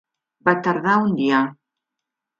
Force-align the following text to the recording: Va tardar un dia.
Va 0.47 0.55
tardar 0.67 0.95
un 1.09 1.13
dia. 1.21 1.45